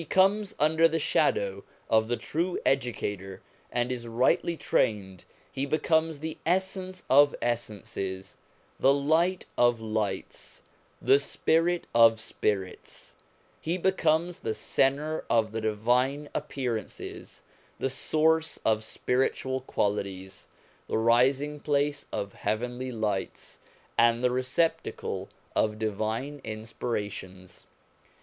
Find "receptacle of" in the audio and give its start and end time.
24.31-25.77